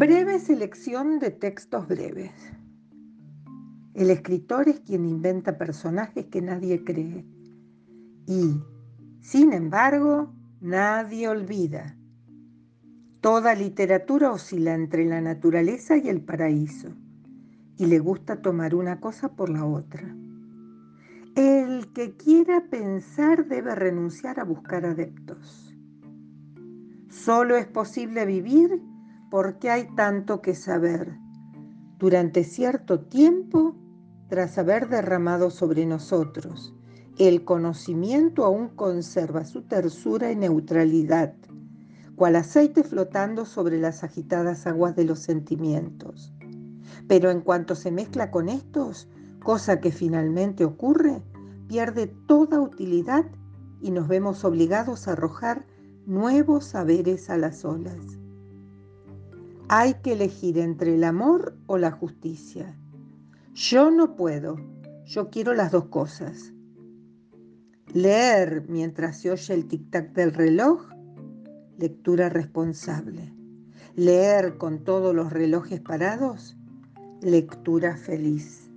Breve 0.00 0.38
selección 0.38 1.18
de 1.18 1.30
textos 1.30 1.86
breves. 1.86 2.32
El 3.92 4.08
escritor 4.08 4.66
es 4.66 4.80
quien 4.80 5.04
inventa 5.04 5.58
personajes 5.58 6.24
que 6.28 6.40
nadie 6.40 6.82
cree 6.84 7.26
y, 8.26 8.62
sin 9.20 9.52
embargo, 9.52 10.32
nadie 10.62 11.28
olvida. 11.28 11.98
Toda 13.20 13.54
literatura 13.54 14.32
oscila 14.32 14.72
entre 14.72 15.04
la 15.04 15.20
naturaleza 15.20 15.98
y 15.98 16.08
el 16.08 16.22
paraíso 16.22 16.88
y 17.76 17.84
le 17.84 17.98
gusta 17.98 18.40
tomar 18.40 18.74
una 18.74 19.00
cosa 19.00 19.36
por 19.36 19.50
la 19.50 19.66
otra. 19.66 20.16
El 21.34 21.92
que 21.92 22.16
quiera 22.16 22.70
pensar 22.70 23.48
debe 23.48 23.74
renunciar 23.74 24.40
a 24.40 24.44
buscar 24.44 24.86
adeptos. 24.86 25.76
Solo 27.10 27.54
es 27.56 27.66
posible 27.66 28.24
vivir 28.24 28.80
porque 29.30 29.70
hay 29.70 29.88
tanto 29.94 30.42
que 30.42 30.54
saber. 30.54 31.16
Durante 31.98 32.44
cierto 32.44 33.00
tiempo, 33.00 33.76
tras 34.28 34.58
haber 34.58 34.88
derramado 34.88 35.50
sobre 35.50 35.86
nosotros, 35.86 36.74
el 37.18 37.44
conocimiento 37.44 38.44
aún 38.44 38.68
conserva 38.68 39.44
su 39.44 39.62
tersura 39.62 40.32
y 40.32 40.36
neutralidad, 40.36 41.34
cual 42.16 42.36
aceite 42.36 42.82
flotando 42.82 43.44
sobre 43.44 43.78
las 43.78 44.02
agitadas 44.02 44.66
aguas 44.66 44.96
de 44.96 45.04
los 45.04 45.20
sentimientos. 45.20 46.32
Pero 47.06 47.30
en 47.30 47.40
cuanto 47.40 47.74
se 47.74 47.90
mezcla 47.90 48.30
con 48.30 48.48
estos, 48.48 49.08
cosa 49.42 49.80
que 49.80 49.92
finalmente 49.92 50.64
ocurre, 50.64 51.22
pierde 51.68 52.06
toda 52.26 52.60
utilidad 52.60 53.24
y 53.80 53.90
nos 53.90 54.08
vemos 54.08 54.44
obligados 54.44 55.06
a 55.06 55.12
arrojar 55.12 55.66
nuevos 56.06 56.64
saberes 56.64 57.30
a 57.30 57.38
las 57.38 57.64
olas. 57.64 58.20
Hay 59.72 59.94
que 60.02 60.14
elegir 60.14 60.58
entre 60.58 60.96
el 60.96 61.04
amor 61.04 61.56
o 61.66 61.78
la 61.78 61.92
justicia. 61.92 62.76
Yo 63.54 63.92
no 63.92 64.16
puedo, 64.16 64.56
yo 65.04 65.30
quiero 65.30 65.54
las 65.54 65.70
dos 65.70 65.84
cosas. 65.84 66.52
Leer 67.94 68.64
mientras 68.68 69.20
se 69.20 69.30
oye 69.30 69.54
el 69.54 69.68
tic-tac 69.68 70.12
del 70.12 70.32
reloj, 70.32 70.88
lectura 71.78 72.28
responsable. 72.28 73.32
Leer 73.94 74.58
con 74.58 74.82
todos 74.82 75.14
los 75.14 75.32
relojes 75.32 75.80
parados, 75.80 76.56
lectura 77.22 77.96
feliz. 77.96 78.69